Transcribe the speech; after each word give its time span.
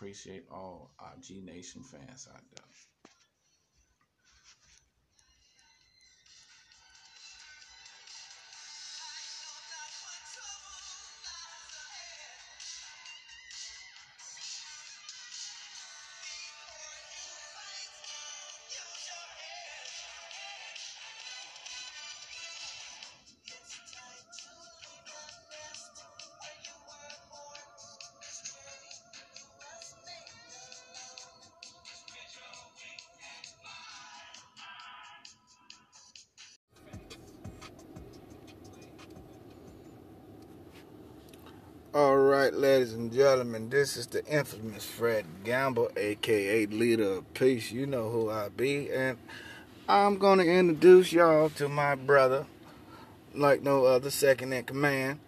appreciate 0.00 0.46
all 0.50 0.90
our 0.98 1.12
G 1.20 1.42
Nation 1.44 1.82
fans 1.82 2.26
out 2.32 2.40
there. 2.56 2.89
All 42.00 42.16
right, 42.16 42.54
ladies 42.54 42.94
and 42.94 43.12
gentlemen, 43.12 43.68
this 43.68 43.94
is 43.98 44.06
the 44.06 44.24
infamous 44.24 44.86
Fred 44.86 45.26
Gamble, 45.44 45.90
aka 45.98 46.64
Leader 46.64 47.12
of 47.12 47.34
Peace. 47.34 47.70
You 47.70 47.84
know 47.84 48.08
who 48.08 48.30
I 48.30 48.48
be, 48.48 48.90
and 48.90 49.18
I'm 49.86 50.16
gonna 50.16 50.44
introduce 50.44 51.12
y'all 51.12 51.50
to 51.50 51.68
my 51.68 51.96
brother, 51.96 52.46
like 53.34 53.62
no 53.62 53.84
other, 53.84 54.08
second 54.10 54.54
in 54.54 54.64
command, 54.64 55.18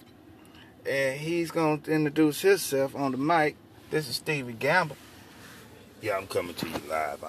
and 0.89 1.20
he's 1.20 1.50
gonna 1.50 1.83
introduce 1.87 2.41
himself 2.41 2.97
on 2.97 3.12
the 3.12 3.19
mic. 3.19 3.56
This 3.91 4.09
is 4.09 4.17
Stevie 4.17 4.55
Gamble. 4.55 4.97
Yeah, 6.00 6.17
I'm 6.17 6.27
coming 6.27 6.55
to 6.55 6.67
you 6.67 6.81
live. 6.88 7.22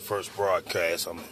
First 0.00 0.36
broadcast, 0.36 1.06
I'm 1.06 1.16
gonna 1.16 1.28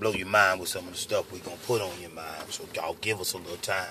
blow 0.00 0.10
your 0.10 0.26
mind 0.26 0.58
with 0.58 0.70
some 0.70 0.88
of 0.88 0.94
the 0.94 0.98
stuff 0.98 1.30
we're 1.30 1.38
gonna 1.38 1.56
put 1.68 1.80
on 1.80 2.00
your 2.00 2.10
mind. 2.10 2.46
So 2.48 2.64
y'all 2.74 2.96
give 3.00 3.20
us 3.20 3.34
a 3.34 3.38
little 3.38 3.56
time. 3.58 3.86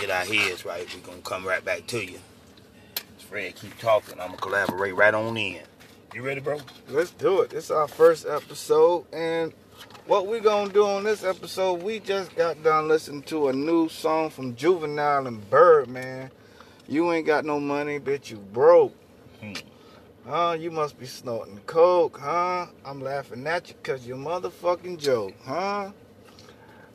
We're 0.00 0.06
get 0.06 0.16
our 0.16 0.24
heads 0.24 0.64
right. 0.64 0.86
We're 0.94 1.06
gonna 1.06 1.20
come 1.22 1.46
right 1.46 1.62
back 1.62 1.86
to 1.88 2.02
you. 2.02 2.18
Fred 3.18 3.54
keep 3.54 3.78
talking, 3.78 4.18
I'm 4.18 4.28
gonna 4.28 4.38
collaborate 4.38 4.94
right 4.94 5.12
on 5.12 5.36
in. 5.36 5.60
You 6.14 6.22
ready, 6.22 6.40
bro? 6.40 6.58
Let's 6.88 7.10
do 7.10 7.42
it. 7.42 7.50
This 7.50 7.64
is 7.64 7.70
our 7.70 7.86
first 7.86 8.26
episode, 8.26 9.04
and 9.12 9.52
what 10.06 10.26
we 10.26 10.40
gonna 10.40 10.72
do 10.72 10.86
on 10.86 11.04
this 11.04 11.22
episode? 11.22 11.82
We 11.82 12.00
just 12.00 12.34
got 12.34 12.62
done 12.62 12.88
listening 12.88 13.22
to 13.24 13.48
a 13.48 13.52
new 13.52 13.90
song 13.90 14.30
from 14.30 14.56
Juvenile 14.56 15.26
and 15.26 15.50
Birdman. 15.50 16.30
You 16.88 17.12
ain't 17.12 17.26
got 17.26 17.44
no 17.44 17.60
money, 17.60 18.00
bitch. 18.00 18.30
You 18.30 18.38
broke. 18.38 18.96
Hmm. 19.42 19.52
Huh? 20.26 20.56
You 20.58 20.70
must 20.70 20.98
be 20.98 21.04
snorting 21.04 21.60
coke, 21.66 22.18
huh? 22.18 22.66
I'm 22.86 23.02
laughing 23.02 23.46
at 23.46 23.68
you 23.68 23.74
because 23.74 24.06
you 24.06 24.14
motherfucking 24.14 24.98
joke, 24.98 25.34
huh? 25.44 25.90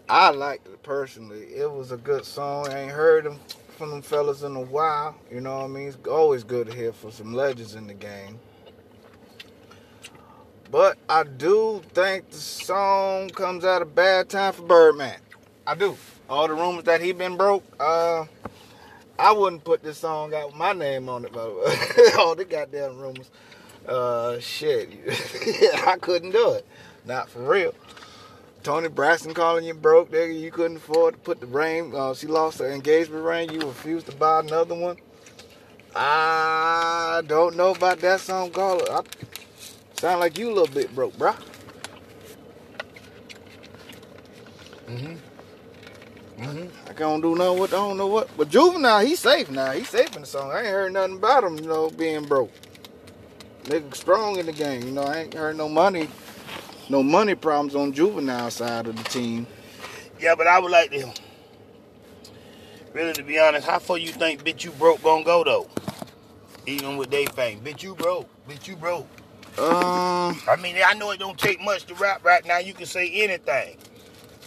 I 0.07 0.29
liked 0.29 0.67
it 0.67 0.83
personally. 0.83 1.45
It 1.45 1.71
was 1.71 1.91
a 1.91 1.97
good 1.97 2.25
song. 2.25 2.67
I 2.69 2.83
ain't 2.83 2.91
heard 2.91 3.25
them 3.25 3.39
from 3.77 3.89
them 3.89 4.01
fellas 4.01 4.43
in 4.43 4.55
a 4.55 4.61
while. 4.61 5.15
You 5.31 5.41
know 5.41 5.57
what 5.57 5.65
I 5.65 5.67
mean? 5.67 5.87
It's 5.87 6.07
always 6.07 6.43
good 6.43 6.67
to 6.67 6.75
hear 6.75 6.93
from 6.93 7.11
some 7.11 7.33
legends 7.33 7.73
in 7.73 7.87
the 7.87 7.93
game. 7.95 8.39
But 10.71 10.97
I 11.09 11.23
do 11.23 11.81
think 11.93 12.29
the 12.29 12.37
song 12.37 13.29
comes 13.29 13.63
at 13.65 13.81
a 13.81 13.85
bad 13.85 14.29
time 14.29 14.53
for 14.53 14.63
Birdman. 14.63 15.19
I 15.65 15.73
do. 15.75 15.97
All 16.29 16.47
the 16.47 16.53
rumors 16.53 16.83
that 16.83 17.01
he 17.01 17.11
been 17.11 17.37
broke, 17.37 17.63
uh, 17.79 18.25
I 19.17 19.31
wouldn't 19.31 19.63
put 19.63 19.83
this 19.83 19.99
song 19.99 20.33
out 20.33 20.47
with 20.47 20.55
my 20.55 20.73
name 20.73 21.07
on 21.07 21.25
it, 21.25 21.31
by 21.31 21.43
the 21.43 21.53
way. 21.53 22.11
All 22.19 22.35
the 22.35 22.45
goddamn 22.45 22.97
rumors. 22.97 23.29
Uh, 23.87 24.39
shit. 24.39 24.89
I 25.87 25.97
couldn't 26.01 26.31
do 26.31 26.53
it. 26.53 26.65
Not 27.05 27.29
for 27.29 27.39
real. 27.47 27.73
Toni 28.65 28.89
Braxton 28.89 29.35
calling 29.35 29.63
you 29.63 29.75
broke, 29.75 30.09
nigga. 30.09 30.41
You 30.41 30.49
couldn't 30.49 30.77
afford 30.77 31.13
to 31.13 31.19
put 31.19 31.39
the 31.39 31.45
ring. 31.45 31.95
Uh, 31.95 32.15
she 32.15 32.25
lost 32.25 32.57
her 32.57 32.71
engagement 32.71 33.23
ring. 33.23 33.51
You 33.51 33.59
refused 33.59 34.07
to 34.07 34.15
buy 34.15 34.39
another 34.39 34.73
one. 34.73 34.97
I 35.95 37.21
don't 37.27 37.55
know 37.55 37.75
about 37.75 37.99
that 37.99 38.21
song. 38.21 38.49
Call 38.49 38.79
it. 38.79 38.89
I, 38.89 39.01
sound 39.93 40.19
like 40.19 40.39
you 40.39 40.49
a 40.49 40.53
little 40.53 40.73
bit 40.73 40.95
broke, 40.95 41.13
bruh. 41.13 41.35
Mm-hmm. 44.87 45.15
Mm-hmm. 46.43 46.89
I 46.89 46.93
can't 46.93 47.21
do 47.21 47.35
nothing 47.35 47.59
with. 47.59 47.71
I 47.71 47.77
don't 47.77 47.97
know 47.97 48.07
what. 48.07 48.35
But 48.35 48.49
Juvenile, 48.49 49.05
he's 49.05 49.19
safe 49.19 49.51
now. 49.51 49.73
He's 49.73 49.89
safe 49.89 50.15
in 50.15 50.21
the 50.21 50.27
song. 50.27 50.49
I 50.49 50.61
ain't 50.61 50.67
heard 50.69 50.91
nothing 50.91 51.17
about 51.17 51.43
him, 51.43 51.59
you 51.59 51.67
know, 51.67 51.91
being 51.91 52.25
broke. 52.25 52.51
Nigga 53.65 53.93
strong 53.93 54.37
in 54.37 54.47
the 54.47 54.51
game. 54.51 54.81
You 54.81 54.91
know, 54.91 55.03
I 55.03 55.17
ain't 55.19 55.35
heard 55.35 55.55
no 55.55 55.69
money, 55.69 56.09
no 56.89 57.03
money 57.03 57.35
problems 57.35 57.75
on 57.75 57.93
Juvenile 57.93 58.51
side 58.51 58.87
of 58.87 58.95
the 58.95 59.03
team. 59.09 59.47
Yeah, 60.19 60.35
but 60.35 60.47
I 60.47 60.59
would 60.59 60.71
like 60.71 60.91
to 60.91 61.11
really 62.93 63.13
to 63.13 63.23
be 63.23 63.39
honest, 63.39 63.67
how 63.67 63.79
far 63.79 63.97
you 63.97 64.09
think 64.09 64.43
bitch 64.43 64.63
you 64.63 64.71
broke 64.71 65.03
gonna 65.03 65.23
go 65.23 65.43
though? 65.43 65.67
Even 66.65 66.97
with 66.97 67.11
they 67.11 67.25
fame. 67.27 67.61
Bitch 67.61 67.83
you 67.83 67.95
broke. 67.95 68.27
Bitch 68.47 68.67
you 68.67 68.75
broke. 68.75 69.07
Um, 69.57 70.41
I 70.47 70.57
mean, 70.61 70.75
I 70.85 70.93
know 70.95 71.11
it 71.11 71.19
don't 71.19 71.37
take 71.37 71.61
much 71.61 71.85
to 71.85 71.95
rap 71.95 72.25
right 72.25 72.45
now. 72.45 72.57
You 72.57 72.73
can 72.73 72.85
say 72.85 73.09
anything. 73.23 73.77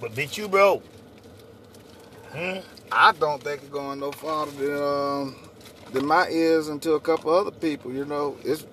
But 0.01 0.15
bitch 0.15 0.37
you 0.37 0.49
broke. 0.49 0.85
Hmm? 2.33 2.59
I 2.93 3.13
don't 3.13 3.43
think 3.43 3.63
it's 3.63 3.71
going 3.71 4.01
no 4.01 4.13
farther 4.13 4.53
than 4.53 4.83
um 4.83 5.37
than 5.93 6.07
my 6.07 6.29
ears 6.29 6.69
and 6.69 6.81
to 6.83 6.93
a 6.93 7.01
couple 7.01 7.33
other 7.33 7.51
people. 7.51 7.93
You 7.93 8.05
know, 8.05 8.37
it 8.45 8.65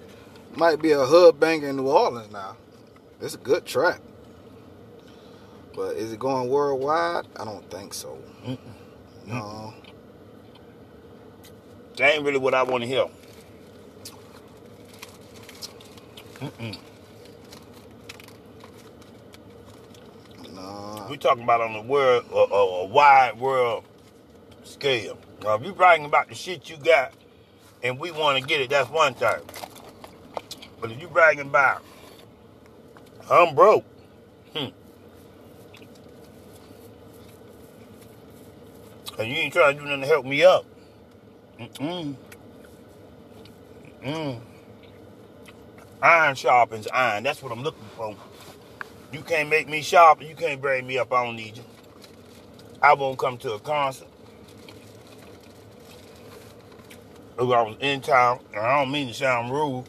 might 0.55 0.81
be 0.81 0.91
a 0.91 1.05
hood 1.05 1.39
banger 1.39 1.69
in 1.69 1.77
New 1.77 1.87
Orleans 1.87 2.31
now. 2.31 2.55
It's 3.25 3.33
a 3.33 3.39
good 3.39 3.65
track, 3.65 4.01
but 5.73 5.95
is 5.95 6.13
it 6.13 6.19
going 6.19 6.47
worldwide? 6.47 7.25
I 7.35 7.43
don't 7.43 7.67
think 7.71 7.91
so. 7.95 8.19
Mm-mm. 8.45 8.59
No. 9.25 9.73
That 11.97 12.13
ain't 12.13 12.23
really 12.23 12.37
what 12.37 12.53
I 12.53 12.61
want 12.61 12.83
to 12.83 12.87
hear. 12.87 13.07
Mm-mm. 16.35 16.77
No. 20.53 21.07
We 21.09 21.17
talking 21.17 21.45
about 21.45 21.61
on 21.61 21.73
the 21.73 21.81
world, 21.81 22.25
a, 22.31 22.35
a, 22.35 22.83
a 22.83 22.85
wide 22.85 23.39
world 23.39 23.85
scale. 24.63 25.17
Now, 25.41 25.55
if 25.55 25.65
you 25.65 25.73
bragging 25.73 26.05
about 26.05 26.29
the 26.29 26.35
shit 26.35 26.69
you 26.69 26.77
got, 26.77 27.11
and 27.81 27.97
we 27.97 28.11
want 28.11 28.39
to 28.39 28.45
get 28.47 28.61
it, 28.61 28.69
that's 28.69 28.91
one 28.91 29.15
thing. 29.15 29.41
But 30.79 30.91
if 30.91 31.01
you 31.01 31.07
bragging 31.07 31.47
about, 31.47 31.81
I'm 33.29 33.55
broke. 33.55 33.83
Hmm. 34.55 34.67
And 39.17 39.29
you 39.29 39.37
ain't 39.37 39.53
trying 39.53 39.75
to 39.75 39.81
do 39.81 39.87
nothing 39.87 40.01
to 40.01 40.07
help 40.07 40.25
me 40.25 40.43
up. 40.43 40.65
Mm-mm. 41.59 42.15
Mm-mm. 44.03 44.39
Iron 46.01 46.35
sharpens 46.35 46.87
iron. 46.93 47.23
That's 47.23 47.41
what 47.41 47.51
I'm 47.51 47.63
looking 47.63 47.87
for. 47.95 48.15
You 49.11 49.21
can't 49.21 49.49
make 49.49 49.67
me 49.69 49.81
sharp 49.81 50.21
you 50.21 50.35
can't 50.35 50.61
bring 50.61 50.85
me 50.85 50.97
up. 50.97 51.11
I 51.13 51.25
don't 51.25 51.35
need 51.35 51.57
you. 51.57 51.63
I 52.81 52.93
won't 52.93 53.17
come 53.17 53.37
to 53.39 53.53
a 53.53 53.59
concert. 53.59 54.07
If 57.37 57.41
I 57.41 57.61
was 57.61 57.77
in 57.79 58.01
town, 58.01 58.39
I 58.55 58.79
don't 58.79 58.91
mean 58.91 59.07
to 59.07 59.13
sound 59.13 59.51
rude. 59.51 59.85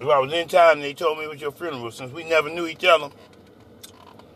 If 0.00 0.08
I 0.08 0.18
was 0.18 0.32
in 0.32 0.46
town 0.48 0.74
and 0.74 0.82
they 0.82 0.94
told 0.94 1.18
me 1.18 1.24
it 1.24 1.30
was 1.30 1.40
your 1.40 1.50
funeral, 1.52 1.90
since 1.90 2.12
we 2.12 2.24
never 2.24 2.48
knew 2.48 2.66
each 2.66 2.84
other, 2.84 3.10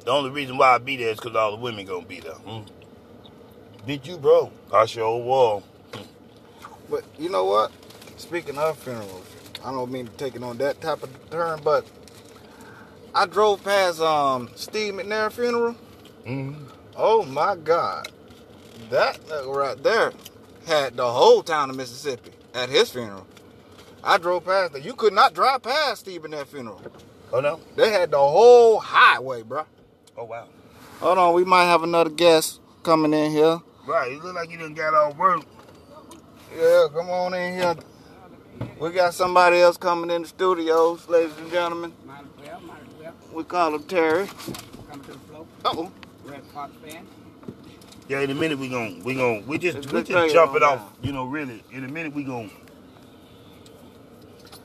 the 0.04 0.10
only 0.10 0.30
reason 0.30 0.56
why 0.58 0.74
I'd 0.74 0.84
be 0.84 0.96
there 0.96 1.10
is 1.10 1.18
because 1.18 1.36
all 1.36 1.52
the 1.52 1.62
women 1.62 1.86
gonna 1.86 2.04
be 2.04 2.20
there. 2.20 2.32
Hmm? 2.32 2.62
Bitch, 3.86 4.06
you 4.06 4.16
broke. 4.16 4.52
I 4.72 4.86
sure 4.86 5.22
was. 5.22 5.62
But 6.90 7.04
you 7.18 7.28
know 7.28 7.44
what? 7.44 7.70
Speaking 8.16 8.58
of 8.58 8.76
funerals, 8.78 9.26
I 9.64 9.70
don't 9.70 9.90
mean 9.90 10.06
to 10.06 10.12
take 10.12 10.34
it 10.34 10.42
on 10.42 10.58
that 10.58 10.80
type 10.80 11.02
of 11.02 11.30
turn, 11.30 11.60
but 11.62 11.86
I 13.14 13.26
drove 13.26 13.62
past 13.62 14.00
um 14.00 14.50
Steve 14.56 14.94
McNair 14.94 15.30
funeral. 15.30 15.76
Mm-hmm. 16.26 16.64
Oh 16.96 17.24
my 17.24 17.56
God. 17.56 18.08
That 18.90 19.18
right 19.46 19.80
there 19.82 20.12
had 20.66 20.96
the 20.96 21.10
whole 21.10 21.42
town 21.42 21.70
of 21.70 21.76
Mississippi 21.76 22.32
at 22.54 22.68
his 22.68 22.90
funeral. 22.90 23.26
I 24.04 24.18
drove 24.18 24.44
past 24.44 24.74
it. 24.74 24.84
You 24.84 24.94
could 24.94 25.12
not 25.12 25.34
drive 25.34 25.62
past 25.62 26.00
Steve 26.00 26.24
in 26.24 26.32
that 26.32 26.48
funeral. 26.48 26.80
Oh 27.32 27.40
no. 27.40 27.60
They 27.76 27.90
had 27.90 28.10
the 28.10 28.18
whole 28.18 28.78
highway, 28.80 29.42
bro. 29.42 29.64
Oh 30.16 30.24
wow. 30.24 30.46
Hold 31.00 31.18
on, 31.18 31.34
we 31.34 31.44
might 31.44 31.64
have 31.64 31.82
another 31.82 32.10
guest 32.10 32.60
coming 32.82 33.12
in 33.14 33.30
here. 33.30 33.60
Right. 33.86 34.12
You 34.12 34.22
look 34.22 34.34
like 34.34 34.50
you 34.50 34.58
didn't 34.58 34.74
got 34.74 34.94
all 34.94 35.12
work. 35.14 35.42
Yeah, 36.56 36.86
come 36.92 37.10
on 37.10 37.34
in 37.34 37.54
here. 37.54 37.74
We 38.78 38.90
got 38.90 39.14
somebody 39.14 39.60
else 39.60 39.76
coming 39.76 40.10
in 40.10 40.22
the 40.22 40.28
studios, 40.28 41.08
ladies 41.08 41.36
and 41.38 41.50
gentlemen. 41.50 41.92
Might 42.04 42.20
as 42.20 42.26
well, 42.46 42.60
might 42.60 42.80
as 42.82 43.02
well. 43.02 43.14
We 43.32 43.44
call 43.44 43.74
him 43.74 43.84
Terry. 43.84 44.26
Come 44.90 45.00
to 45.00 45.12
the 45.12 45.18
flow. 45.18 45.46
Uh-oh. 45.64 45.92
Redd 46.24 46.42
Foxx 46.52 46.72
fan. 46.84 47.06
Yeah, 48.08 48.20
in 48.20 48.30
a 48.30 48.34
minute 48.34 48.58
we 48.58 48.68
gon' 48.68 49.02
we 49.04 49.14
gon' 49.14 49.46
we 49.46 49.58
just 49.58 49.78
It's 49.78 49.86
we 49.92 50.00
just 50.00 50.10
thing 50.12 50.30
jump 50.32 50.54
it 50.56 50.62
off. 50.62 50.80
now. 50.80 50.92
You 51.02 51.12
know, 51.12 51.24
really. 51.24 51.62
In 51.72 51.84
a 51.84 51.88
minute 51.88 52.12
we 52.14 52.24
gon' 52.24 52.50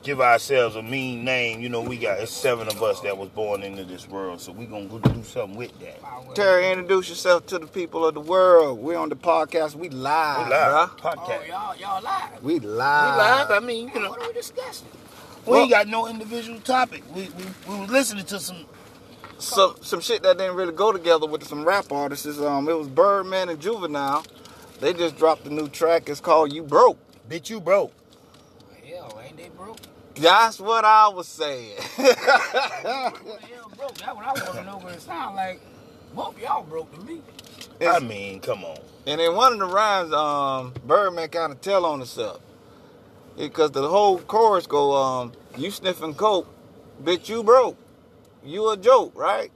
give 0.08 0.22
ourselves 0.22 0.74
a 0.74 0.82
mean 0.82 1.22
name. 1.22 1.60
You 1.60 1.68
know, 1.68 1.82
we 1.82 1.98
got 1.98 2.18
it's 2.18 2.32
seven 2.32 2.66
of 2.66 2.82
us 2.82 2.98
that 3.00 3.18
was 3.18 3.28
born 3.28 3.62
into 3.62 3.84
this 3.84 4.08
world, 4.08 4.40
so 4.40 4.52
we 4.52 4.64
gonna 4.64 4.86
go 4.86 4.98
do 4.98 5.22
something 5.22 5.54
with 5.54 5.78
that. 5.80 6.00
Terry, 6.34 6.70
introduce 6.70 7.10
yourself 7.10 7.44
to 7.48 7.58
the 7.58 7.66
people 7.66 8.06
of 8.06 8.14
the 8.14 8.20
world. 8.20 8.78
We're 8.78 8.96
on 8.96 9.10
the 9.10 9.16
podcast. 9.16 9.74
We 9.74 9.90
live, 9.90 10.46
We 10.46 10.50
live 10.50 10.90
bruh. 10.96 11.14
Oh, 11.14 11.44
y'all, 11.46 11.76
y'all 11.76 12.02
live. 12.02 12.42
We 12.42 12.54
live. 12.54 12.62
We 12.62 12.66
live. 12.68 13.16
live. 13.18 13.50
I 13.50 13.60
mean, 13.60 13.90
you 13.94 14.00
know, 14.00 14.08
What 14.08 14.22
are 14.22 14.28
we 14.28 14.32
discussing? 14.32 14.88
we 15.44 15.58
ain't 15.58 15.70
got 15.70 15.86
no 15.88 16.08
individual 16.08 16.58
topic. 16.60 17.02
We 17.14 17.24
we, 17.24 17.44
we 17.68 17.80
was 17.80 17.90
listening 17.90 18.24
to 18.26 18.40
some. 18.40 18.64
Some 19.38 19.76
some 19.82 20.00
shit 20.00 20.22
that 20.22 20.38
didn't 20.38 20.56
really 20.56 20.72
go 20.72 20.90
together 20.90 21.26
with 21.26 21.44
some 21.44 21.64
rap 21.64 21.92
artists. 21.92 22.26
Is, 22.26 22.40
um, 22.40 22.66
it 22.68 22.76
was 22.76 22.88
Birdman 22.88 23.50
and 23.50 23.60
Juvenile. 23.60 24.24
They 24.80 24.92
just 24.94 25.16
dropped 25.16 25.46
a 25.46 25.50
new 25.50 25.68
track. 25.68 26.08
It's 26.08 26.18
called 26.18 26.52
"You 26.52 26.62
Broke." 26.64 26.98
Bitch, 27.28 27.48
you 27.50 27.60
broke. 27.60 27.92
Hell, 28.84 29.20
ain't 29.24 29.36
they 29.36 29.50
broke? 29.50 29.76
That's 30.20 30.60
what 30.60 30.84
I 30.84 31.08
was 31.08 31.28
saying. 31.28 31.76
What 31.76 32.16
the 32.16 33.46
hell 33.46 33.72
broke? 33.76 33.94
That's 33.98 34.16
what 34.16 34.24
I 34.24 34.32
want 34.32 34.54
to 34.58 34.64
know. 34.64 34.80
But 34.82 34.94
it 34.94 35.02
sound 35.02 35.36
like 35.36 35.60
both 36.14 36.40
y'all 36.40 36.64
broke 36.64 36.92
to 36.94 37.00
me. 37.04 37.22
I 37.80 38.00
mean, 38.00 38.40
come 38.40 38.64
on. 38.64 38.78
And 39.06 39.20
in 39.20 39.34
one 39.34 39.52
of 39.54 39.58
the 39.60 39.66
rhymes, 39.66 40.12
um, 40.12 40.74
Birdman 40.86 41.28
kind 41.28 41.52
of 41.52 41.60
tell 41.60 41.86
on 41.86 42.00
himself. 42.00 42.40
Because 43.36 43.70
the 43.70 43.88
whole 43.88 44.18
chorus 44.18 44.66
go, 44.66 44.96
um, 44.96 45.32
you 45.56 45.70
sniffing 45.70 46.14
coke, 46.14 46.48
bitch, 47.02 47.28
you 47.28 47.42
broke. 47.44 47.76
You 48.44 48.70
a 48.70 48.76
joke, 48.76 49.12
right? 49.14 49.52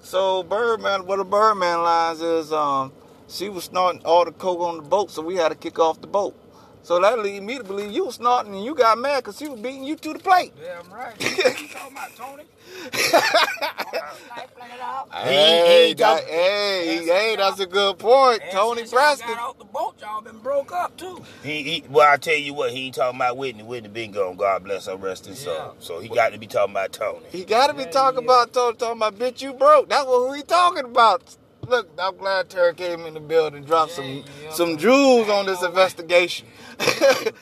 So 0.00 0.42
Birdman, 0.42 1.06
what 1.06 1.16
the 1.18 1.24
Birdman 1.24 1.82
lines 1.82 2.20
is, 2.20 2.52
um, 2.52 2.92
she 3.28 3.48
was 3.48 3.64
snorting 3.64 4.02
all 4.04 4.24
the 4.24 4.32
coke 4.32 4.60
on 4.60 4.76
the 4.76 4.82
boat, 4.82 5.10
so 5.10 5.22
we 5.22 5.36
had 5.36 5.48
to 5.50 5.54
kick 5.54 5.78
off 5.78 6.00
the 6.00 6.06
boat. 6.06 6.36
So 6.84 7.00
that 7.00 7.18
lead 7.20 7.42
me 7.44 7.58
to 7.58 7.64
believe 7.64 7.92
you 7.92 8.06
was 8.06 8.16
snorting 8.16 8.54
and 8.54 8.64
you 8.64 8.74
got 8.74 8.98
mad 8.98 9.18
because 9.18 9.38
she 9.38 9.48
was 9.48 9.60
beating 9.60 9.84
you 9.84 9.96
to 9.96 10.12
the 10.14 10.18
plate. 10.18 10.52
Damn 10.60 10.92
right. 10.92 11.14
What 11.22 11.60
you 11.60 11.68
talking 11.68 11.96
about, 11.96 12.16
Tony? 12.16 12.44
Like, 12.92 14.54
fling 14.54 14.70
it 14.74 14.80
out. 14.80 15.08
Hey, 15.14 15.88
he 15.88 15.94
that, 15.94 15.98
talk- 16.20 16.28
hey, 16.28 17.04
hey, 17.04 17.36
that's 17.36 17.60
a 17.60 17.66
good 17.66 17.98
point. 17.98 18.42
And 18.42 18.50
Tony 18.52 18.80
since 18.80 18.92
Preston. 18.92 19.28
got 19.28 19.38
off 19.50 19.58
the 19.58 19.64
boat, 19.64 19.94
y'all 20.00 20.20
been 20.22 20.38
broke 20.38 20.72
up 20.72 20.96
too. 20.96 21.22
He, 21.42 21.62
he 21.62 21.84
well, 21.88 22.10
I 22.12 22.16
tell 22.16 22.34
you 22.36 22.54
what, 22.54 22.72
he 22.72 22.86
ain't 22.86 22.94
talking 22.96 23.16
about 23.18 23.36
Whitney. 23.36 23.62
Whitney 23.62 23.88
been 23.88 24.10
gone. 24.12 24.36
God 24.36 24.64
bless 24.64 24.86
her 24.86 24.96
rest 24.96 25.26
his 25.26 25.38
soul. 25.38 25.54
Yeah. 25.54 25.70
So 25.80 26.00
he 26.00 26.08
got 26.08 26.32
to 26.32 26.38
be 26.38 26.46
talking 26.46 26.72
about 26.72 26.92
Toni. 26.92 27.26
He 27.30 27.44
gotta 27.44 27.74
be 27.74 27.82
Yeah, 27.84 27.90
talking 27.90 28.20
yeah. 28.20 28.24
about 28.24 28.52
Toni, 28.52 28.76
talking 28.76 28.96
about 28.98 29.18
bitch 29.18 29.40
you 29.42 29.52
broke. 29.52 29.88
That's 29.88 30.06
what 30.06 30.36
he 30.36 30.42
talking 30.42 30.84
about. 30.84 31.22
Look, 31.66 31.90
I'm 31.98 32.16
glad 32.16 32.50
Terry 32.50 32.74
came 32.74 33.00
in 33.06 33.14
the 33.14 33.20
building, 33.20 33.64
dropped 33.64 33.92
some 33.92 34.24
yeah. 34.42 34.50
some 34.50 34.76
jewels 34.76 35.28
on 35.28 35.46
this 35.46 35.62
Ain't 35.62 35.72
no 35.74 35.76
way. 35.76 35.84
investigation. 35.84 36.48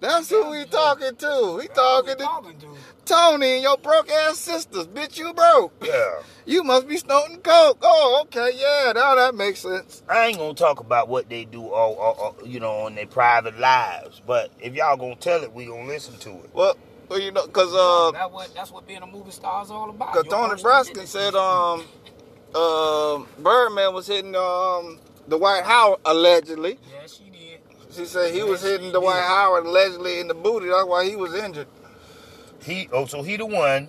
That's 0.00 0.30
who 0.30 0.50
we 0.50 0.64
talking 0.64 1.14
to. 1.14 1.58
He 1.62 1.68
talking 1.68 2.10
Who 2.10 2.16
we 2.16 2.24
talking 2.24 2.58
to. 2.58 2.66
Toni 3.04 3.54
and 3.54 3.62
your 3.62 3.78
broke 3.78 4.10
ass 4.10 4.38
sisters. 4.38 4.86
Bitch, 4.88 5.16
you 5.16 5.32
broke. 5.32 5.72
Yeah. 5.84 6.22
You 6.44 6.64
must 6.64 6.88
be 6.88 6.96
snorting 6.96 7.38
coke. 7.38 7.78
Oh, 7.82 8.22
okay, 8.24 8.50
yeah, 8.54 8.92
now 8.92 9.14
that 9.14 9.34
makes 9.36 9.60
sense. 9.60 10.02
I 10.08 10.26
ain't 10.26 10.38
gonna 10.38 10.54
talk 10.54 10.80
about 10.80 11.08
what 11.08 11.28
they 11.28 11.44
do, 11.44 11.62
all, 11.68 11.94
all, 11.94 12.14
all, 12.14 12.46
you 12.46 12.58
know, 12.58 12.80
on 12.80 12.96
their 12.96 13.06
private 13.06 13.58
lives. 13.60 14.20
But 14.26 14.50
if 14.60 14.74
y'all 14.74 14.96
gonna 14.96 15.14
tell 15.14 15.42
it, 15.44 15.52
we 15.52 15.66
gonna 15.66 15.86
listen 15.86 16.18
to 16.18 16.30
it. 16.30 16.50
Well, 16.52 16.76
well 17.08 17.20
you 17.20 17.30
know, 17.30 17.46
cause 17.46 17.72
uh, 17.72 18.10
that 18.10 18.32
what, 18.32 18.52
that's 18.54 18.72
what 18.72 18.86
being 18.88 19.02
a 19.02 19.06
movie 19.06 19.30
star 19.30 19.62
is 19.62 19.70
all 19.70 19.88
about. 19.88 20.14
Cause 20.14 20.26
Toni 20.28 20.60
Braxton 20.60 21.06
said 21.06 21.36
um 21.36 21.84
um 22.54 23.26
Birdman 23.38 23.94
was 23.94 24.06
hitting 24.06 24.34
um 24.36 24.98
Dwight 25.28 25.64
Howard 25.64 26.00
allegedly. 26.04 26.78
Yeah, 26.90 27.06
she 27.06 27.24
did. 27.30 27.60
She 27.94 28.04
said 28.06 28.34
he 28.34 28.42
was 28.42 28.62
hitting 28.62 28.86
he 28.86 28.92
Dwight 28.92 29.16
did. 29.16 29.24
Howard 29.28 29.66
allegedly 29.66 30.20
in 30.20 30.28
the 30.28 30.34
booty. 30.34 30.68
That's 30.68 30.86
why 30.86 31.04
he 31.08 31.16
was 31.16 31.34
injured. 31.34 31.66
He, 32.64 32.88
oh, 32.92 33.06
so 33.06 33.22
he 33.22 33.36
the 33.36 33.46
one. 33.46 33.88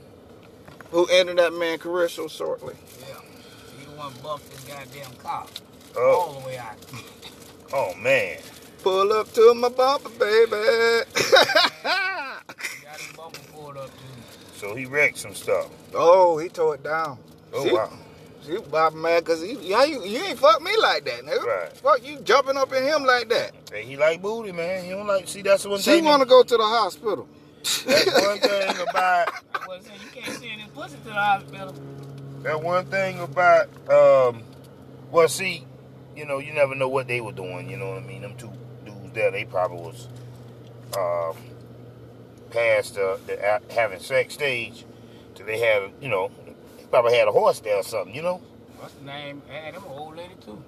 Who 0.91 1.05
ended 1.07 1.37
that 1.37 1.53
man 1.53 1.79
career 1.79 2.07
so 2.07 2.27
shortly. 2.27 2.75
Yeah. 3.01 3.15
He 3.79 3.85
the 3.85 3.91
one 3.91 4.13
buffed 4.23 4.49
this 4.51 4.63
goddamn 4.63 5.15
car. 5.17 5.45
Oh, 5.95 6.15
All 6.15 6.39
the 6.39 6.47
way 6.47 6.57
out. 6.57 6.75
oh 7.73 7.93
man. 7.95 8.37
Pull 8.83 9.13
up 9.13 9.31
to 9.33 9.53
my 9.55 9.69
bumper, 9.69 10.09
baby. 10.19 10.51
Got 11.83 12.37
his 12.97 13.11
bumper 13.15 13.39
pulled 13.53 13.77
up 13.77 13.87
too. 13.89 14.57
So 14.57 14.75
he 14.75 14.85
wrecked 14.85 15.17
some 15.17 15.33
stuff. 15.33 15.69
oh, 15.93 16.37
he 16.37 16.49
tore 16.49 16.75
it 16.75 16.83
down. 16.83 17.17
Oh 17.53 17.63
See? 17.63 17.71
wow. 17.73 17.89
She 18.45 18.57
Bob 18.69 18.93
mad 18.93 19.23
cause 19.25 19.41
he, 19.41 19.53
yeah, 19.61 19.85
you, 19.85 20.03
you 20.03 20.19
ain't 20.23 20.37
fuck 20.39 20.61
me 20.61 20.71
like 20.81 21.05
that, 21.05 21.21
nigga. 21.21 21.45
Right. 21.45 21.73
Fuck 21.77 22.05
you 22.05 22.19
jumping 22.21 22.57
up 22.57 22.73
in 22.73 22.83
him 22.83 23.03
like 23.05 23.29
that. 23.29 23.51
Hey, 23.71 23.83
he 23.85 23.95
like 23.95 24.21
booty, 24.21 24.51
man. 24.51 24.83
He 24.83 24.89
don't 24.91 25.07
like. 25.07 25.27
See, 25.27 25.41
that's 25.41 25.65
one 25.65 25.79
She 25.79 25.91
thing. 25.91 26.05
wanna 26.05 26.25
go 26.25 26.43
to 26.43 26.57
the 26.57 26.63
hospital. 26.63 27.27
That's 27.63 27.85
one 28.25 28.39
thing 28.39 28.87
about. 28.89 29.33
I 29.53 29.67
was 29.67 29.85
saying 29.85 29.99
you 30.03 30.21
can't 30.21 30.37
send 30.37 30.61
his 30.61 30.69
pussy 30.71 30.97
to 30.97 31.03
the 31.05 31.13
hospital. 31.13 31.73
That 32.41 32.61
one 32.61 32.85
thing 32.87 33.19
about. 33.19 33.67
Um. 33.89 34.43
Well, 35.11 35.29
see, 35.29 35.65
you 36.15 36.25
know, 36.25 36.39
you 36.39 36.53
never 36.53 36.75
know 36.75 36.89
what 36.89 37.07
they 37.07 37.21
were 37.21 37.31
doing. 37.31 37.69
You 37.69 37.77
know 37.77 37.91
what 37.91 38.03
I 38.03 38.05
mean? 38.05 38.21
Them 38.23 38.35
two 38.35 38.51
dudes 38.85 39.13
there, 39.13 39.31
they 39.31 39.45
probably 39.45 39.77
was. 39.77 40.07
Um. 40.97 41.37
Past 42.49 42.95
the, 42.95 43.19
the 43.25 43.61
having 43.73 43.99
sex 43.99 44.35
stage, 44.35 44.85
till 45.33 45.47
they 45.47 45.57
had, 45.57 45.91
you 45.99 46.07
know, 46.07 46.29
they 46.42 46.42
probably 46.93 47.17
had 47.17 47.27
a 47.27 47.31
horse 47.31 47.59
there 47.59 47.77
or 47.77 47.83
something. 47.83 48.13
You 48.13 48.21
know, 48.21 48.41
What's 48.77 48.93
the 48.95 49.05
name? 49.05 49.41
Had 49.49 49.73
them 49.73 49.83
an 49.83 49.89
old 49.91 50.15
lady 50.15 50.35
too. 50.45 50.61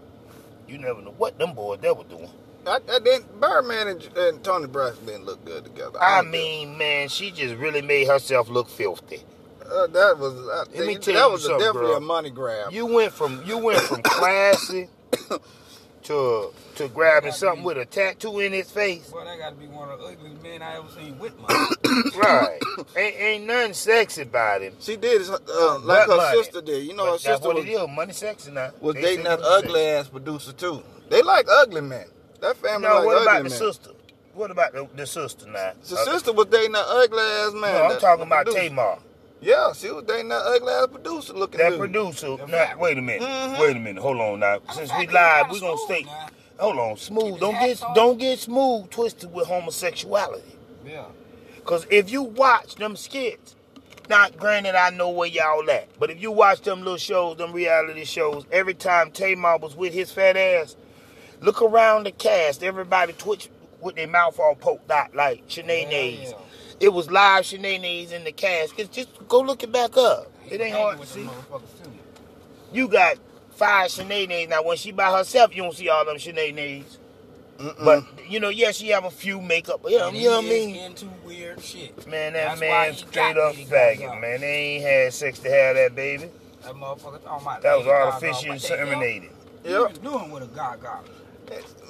you 0.67 0.79
never 0.79 0.99
know 1.01 1.13
what 1.17 1.37
them 1.37 1.53
boys 1.53 1.79
they 1.81 1.91
were 1.91 2.03
doing. 2.05 2.29
I, 2.65 2.79
I 2.91 2.97
didn't, 2.99 3.39
Birdman 3.39 3.87
and, 3.89 4.17
and 4.17 4.43
Toni 4.43 4.65
Braxton 4.65 5.05
didn't 5.05 5.25
look 5.25 5.45
good 5.45 5.65
together. 5.65 6.01
I 6.01 6.21
don't 6.23 6.31
mean, 6.31 6.79
man, 6.79 7.09
she 7.09 7.29
just 7.29 7.53
really 7.57 7.83
made 7.83 8.07
herself 8.07 8.49
look 8.49 8.69
filthy. 8.69 9.21
Uh, 9.63 9.85
that 9.87 10.17
was 10.17 10.33
uh, 10.33 10.65
Let 10.75 10.87
me 10.87 10.95
that 10.95 11.03
tell 11.03 11.27
you 11.27 11.31
was 11.33 11.43
a, 11.43 11.47
something, 11.49 11.59
definitely 11.67 11.89
girl. 11.89 11.97
a 11.97 12.01
money 12.01 12.29
grab. 12.31 12.71
You 12.73 12.87
went 12.87 13.13
from 13.13 13.43
you 13.45 13.57
went 13.59 13.81
from 13.81 14.01
classy 14.03 14.89
to 16.05 16.51
to 16.75 16.87
grabbing 16.89 17.31
something 17.31 17.63
with 17.63 17.77
a 17.77 17.85
tattoo 17.85 18.39
in 18.39 18.51
his 18.53 18.69
face. 18.71 19.09
Boy, 19.09 19.23
that 19.25 19.37
got 19.37 19.49
to 19.49 19.55
be 19.55 19.67
one 19.67 19.89
of 19.89 19.99
the 19.99 20.05
ugliest 20.05 20.41
men 20.43 20.61
I 20.61 20.77
ever 20.77 20.87
seen 20.89 21.17
with 21.19 21.33
money. 21.39 21.55
Right. 22.17 22.59
ain't, 22.97 23.15
ain't 23.15 23.45
nothing 23.45 23.73
sexy 23.73 24.23
about 24.23 24.61
him. 24.61 24.73
she 24.79 24.97
did 24.97 25.21
uh, 25.29 25.79
like 25.79 26.07
But 26.07 26.09
her 26.09 26.17
money. 26.17 26.37
sister 26.43 26.61
did. 26.61 26.85
You 26.85 26.93
know, 26.95 27.03
But 27.05 27.05
her 27.05 27.11
that's 27.11 27.23
sister 27.23 27.47
what 27.47 27.55
was, 27.57 27.65
it 27.65 27.69
is. 27.69 27.87
Money 27.89 28.13
sexy 28.13 28.51
now. 28.51 28.71
was 28.81 28.95
They 28.95 29.01
dating 29.01 29.23
that 29.25 29.39
ugly 29.41 29.69
sexy. 29.73 29.85
ass 29.87 30.07
producer 30.09 30.51
too. 30.53 30.83
They 31.09 31.21
like 31.21 31.47
ugly 31.49 31.81
men. 31.81 32.05
That 32.41 32.57
family 32.57 32.87
No, 32.87 32.95
like 32.95 33.05
what 33.05 33.15
ugly 33.17 33.27
about 33.27 33.43
the 33.43 33.49
sister? 33.49 33.89
What 34.33 34.51
about 34.51 34.73
the, 34.73 34.87
the 34.95 35.05
sister 35.07 35.45
now? 35.47 35.71
The 35.87 35.95
Uh, 35.95 36.03
sister 36.05 36.33
was 36.33 36.47
dating 36.47 36.73
that 36.73 36.85
ugly 36.87 37.19
ass 37.23 37.53
man. 37.53 37.61
No, 37.73 37.83
I'm 37.95 37.99
talking 37.99 38.23
about 38.25 38.45
producer. 38.45 38.67
Tamar. 38.69 38.97
Yeah, 39.41 39.73
she 39.73 39.91
was 39.91 40.03
dating 40.05 40.29
that 40.29 40.41
ugly 40.45 40.71
ass 40.73 40.87
producer 40.91 41.33
looking 41.33 41.59
at. 41.61 41.63
That 41.65 41.69
dude. 41.71 41.79
producer. 41.79 42.37
The 42.37 42.47
Now, 42.47 42.77
wait 42.79 42.97
a 42.97 43.01
minute. 43.01 43.21
Mhm. 43.21 43.59
Wait 43.59 43.75
a 43.75 43.79
minute. 43.79 44.01
Hold 44.01 44.19
on 44.19 44.39
now. 44.39 44.59
Since 44.73 44.91
we 44.97 45.07
live, 45.07 45.45
kinda 45.47 45.53
we 45.53 45.59
gonna 45.59 45.77
stay. 45.85 46.03
now. 46.03 46.27
Hold 46.59 46.79
on, 46.79 46.97
smooth. 46.97 47.39
Don't 47.39 47.59
get 47.59 47.83
on. 47.83 47.93
don't 47.95 48.17
get 48.17 48.39
smooth 48.39 48.89
twisted 48.89 49.33
with 49.33 49.47
homosexuality. 49.47 50.55
Yeah. 50.85 51.05
Cause 51.65 51.85
if 51.89 52.09
you 52.11 52.21
watch 52.23 52.75
them 52.75 52.95
skits, 52.95 53.55
not 54.07 54.37
granted 54.37 54.75
I 54.75 54.91
know 54.91 55.09
where 55.09 55.27
y'all 55.27 55.69
at, 55.69 55.87
but 55.99 56.09
if 56.11 56.21
you 56.21 56.31
watch 56.31 56.61
them 56.61 56.79
little 56.79 56.97
shows, 56.97 57.37
them 57.37 57.51
reality 57.51 58.05
shows, 58.05 58.45
every 58.51 58.75
time 58.75 59.11
Tamar 59.11 59.57
was 59.57 59.75
with 59.75 59.93
his 59.93 60.11
fat 60.11 60.37
ass, 60.37 60.75
look 61.41 61.61
around 61.61 62.05
the 62.05 62.11
cast, 62.11 62.63
everybody 62.63 63.13
twitch 63.13 63.49
with 63.81 63.95
their 63.95 64.07
mouth 64.07 64.39
all 64.39 64.55
poked 64.55 64.89
out 64.91 65.15
like 65.15 65.47
Shanae 65.47 65.91
Yeah, 65.91 65.99
yeah. 66.29 66.31
It 66.79 66.89
was 66.93 67.09
live 67.09 67.43
Shanae 67.43 68.11
in 68.11 68.23
the 68.23 68.31
cast. 68.31 68.77
Just, 68.77 68.91
just 68.91 69.27
go 69.27 69.39
look 69.41 69.63
it 69.63 69.71
back 69.71 69.95
up. 69.97 70.31
It 70.49 70.61
ain't 70.61 70.75
hard 70.75 70.99
to 70.99 71.05
see. 71.07 71.23
them 71.23 71.29
motherfuckers, 71.29 71.83
too. 71.83 71.91
You 72.73 72.87
got 72.87 73.17
five 73.51 73.89
Shanae 73.89 74.49
Now 74.49 74.63
when 74.63 74.77
she 74.77 74.91
by 74.91 75.15
herself, 75.17 75.55
you 75.55 75.63
don't 75.63 75.73
see 75.73 75.89
all 75.89 76.05
them 76.05 76.17
Shanae 76.17 76.83
Mm-mm. 77.59 77.85
But 77.85 78.03
you 78.29 78.39
know, 78.39 78.49
yeah, 78.49 78.71
she 78.71 78.89
have 78.89 79.05
a 79.05 79.09
few 79.11 79.39
makeup. 79.39 79.81
You 79.87 79.97
know, 79.97 80.09
you 80.09 80.25
know 80.29 80.37
what 80.37 80.45
I 80.45 80.49
mean? 80.49 80.75
into 80.75 81.05
weird 81.25 81.61
shit. 81.61 82.05
Man, 82.05 82.33
that 82.33 82.59
That's 82.59 82.59
man 82.59 82.93
straight 82.93 83.37
up 83.37 83.55
faggot, 83.55 84.19
man. 84.19 84.41
They 84.41 84.47
ain't 84.47 84.83
had 84.83 85.13
sex 85.13 85.39
to 85.39 85.49
have 85.49 85.75
that 85.77 85.95
baby. 85.95 86.29
That 86.63 86.73
motherfucker 86.73 87.23
talking 87.23 87.47
about 87.47 87.61
That 87.61 87.77
was 87.77 87.85
Lady 87.85 87.97
Gaga. 87.97 88.11
artificially 88.11 88.57
the 88.57 88.67
hell? 88.67 88.87
inseminated. 88.87 89.29
Yep. 89.63 90.03
You 90.03 90.09
doing 90.09 90.31
with 90.31 90.43
a 90.43 90.47
gaga? 90.47 90.99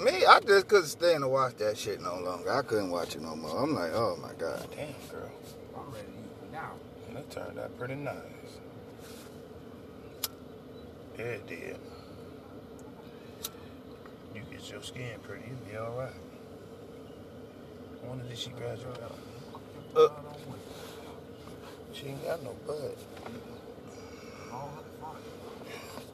Me, 0.04 0.26
I 0.26 0.40
just 0.42 0.68
couldn't 0.68 0.88
stand 0.88 1.22
to 1.22 1.30
watch 1.30 1.56
that 1.58 1.78
shit 1.78 2.02
no 2.02 2.20
longer. 2.20 2.52
I 2.52 2.62
couldn't 2.62 2.92
watch 2.92 3.16
it 3.16 3.22
no 3.22 3.36
more. 3.36 3.64
I'm 3.64 3.74
like, 3.74 3.92
oh 3.94 4.18
my 4.22 4.34
god. 4.38 4.68
Damn, 4.76 4.88
girl. 5.10 5.32
I'm 5.78 5.92
ready 5.94 6.06
to 6.06 6.12
use 6.12 6.44
it 6.44 6.52
now. 6.52 6.72
That 7.14 7.32
turned 7.32 7.60
out 7.60 7.78
pretty 7.80 7.96
nice. 7.96 8.16
Yeah, 11.18 11.26
it 11.26 11.48
did. 11.48 11.78
You 14.36 14.42
get 14.52 14.70
your 14.70 14.84
skin 14.84 15.20
pretty, 15.24 15.46
you'll 15.48 15.72
be 15.72 15.78
alright. 15.78 16.12
I 18.04 18.08
wonder 18.08 18.26
did 18.26 18.38
she 18.38 18.50
graduate 18.50 19.00
out? 19.02 19.18
Uh. 19.96 20.10
She 21.94 22.08
ain't 22.08 22.26
got 22.26 22.44
no 22.44 22.54
butt. 22.68 22.98
All 24.52 24.74
the 24.78 25.02
fun. 25.02 25.16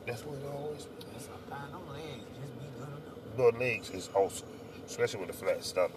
That's 0.06 0.24
what 0.24 0.38
it 0.38 0.46
always 0.54 0.88
Sometimes 1.18 1.74
them 3.38 3.46
legs 3.46 3.54
just 3.54 3.54
be 3.54 3.54
good 3.54 3.54
enough. 3.54 3.54
Butt 3.54 3.60
legs 3.60 3.90
is 3.92 4.10
awesome, 4.16 4.48
especially 4.88 5.20
with 5.22 5.30
a 5.30 5.34
flat 5.34 5.64
stomach. 5.64 5.92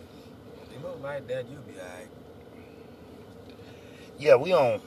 They 0.70 0.82
look 0.82 1.02
like 1.02 1.26
that, 1.28 1.44
you'll 1.50 1.62
be 1.62 1.74
alright. 1.78 2.08
Yeah, 4.18 4.36
we 4.36 4.52
on 4.52 4.80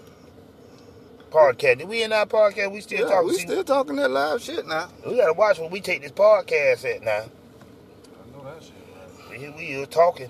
podcast. 1.31 1.79
Did 1.79 1.89
we 1.89 2.03
in 2.03 2.13
our 2.13 2.25
podcast? 2.25 2.71
We 2.71 2.81
still 2.81 2.99
Yeah, 3.01 3.05
talking. 3.13 3.27
we 3.27 3.33
See, 3.35 3.41
still 3.41 3.63
talking 3.63 3.95
that 3.97 4.09
live 4.11 4.41
shit 4.41 4.65
now. 4.67 4.89
we 5.05 5.17
gotta 5.17 5.33
watch 5.33 5.59
where 5.59 5.69
we 5.69 5.81
take 5.81 6.01
this 6.01 6.11
podcast 6.11 6.85
at 6.85 7.03
now. 7.03 7.11
I 7.11 8.37
know 8.37 8.43
that 8.45 8.63
shit, 8.63 9.29
man. 9.29 9.39
Here 9.39 9.53
we 9.55 9.63
is 9.67 9.87
talking. 9.89 10.29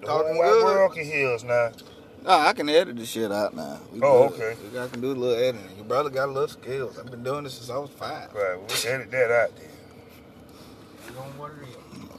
The 0.00 0.06
Talking 0.06 0.34
whole 0.34 0.38
wide 0.38 0.48
good. 0.50 0.64
world 0.64 0.94
can 0.94 1.04
hear 1.04 1.32
us 1.34 1.42
now. 1.42 1.72
Nah, 2.22 2.46
I 2.48 2.52
can 2.54 2.68
edit 2.68 2.96
the 2.96 3.06
shit 3.06 3.30
out 3.30 3.54
now. 3.54 3.78
We 3.92 4.00
Oh, 4.02 4.28
good. 4.30 4.56
okay. 4.56 4.78
I 4.82 4.88
can 4.88 5.00
do 5.00 5.12
a 5.12 5.14
little 5.14 5.36
editing. 5.36 5.76
Your 5.76 5.84
brother 5.84 6.10
got 6.10 6.28
a 6.28 6.32
little 6.32 6.48
skills. 6.48 6.98
I've 6.98 7.10
been 7.10 7.22
doing 7.22 7.44
this 7.44 7.54
since 7.54 7.70
I 7.70 7.78
was 7.78 7.90
five. 7.90 8.32
Right, 8.34 8.56
we'll 8.58 8.92
edit 8.94 9.10
that 9.10 9.30
out 9.30 9.56
then. 9.56 9.68
It 11.18 11.22
is. 11.70 11.85